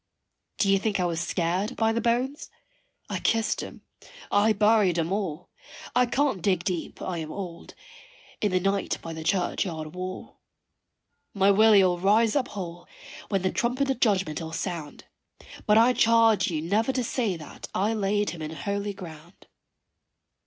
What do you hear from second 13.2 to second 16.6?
when the trumpet of judgment 'ill sound, But I charge